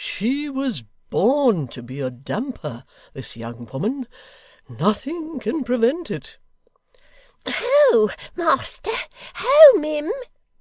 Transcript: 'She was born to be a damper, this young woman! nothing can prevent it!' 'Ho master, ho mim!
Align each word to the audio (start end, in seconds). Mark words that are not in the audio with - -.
'She 0.00 0.48
was 0.48 0.84
born 1.10 1.66
to 1.66 1.82
be 1.82 1.98
a 1.98 2.08
damper, 2.08 2.84
this 3.14 3.36
young 3.36 3.64
woman! 3.72 4.06
nothing 4.68 5.40
can 5.40 5.64
prevent 5.64 6.08
it!' 6.08 6.38
'Ho 7.44 8.08
master, 8.36 8.92
ho 9.34 9.78
mim! 9.80 10.12